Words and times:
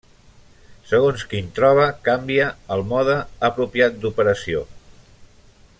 Segons 0.91 1.25
quin 1.33 1.51
troba, 1.59 1.85
canvia 2.09 2.47
el 2.77 2.81
mode 2.93 3.19
apropiat 3.51 4.01
d'operació. 4.07 4.65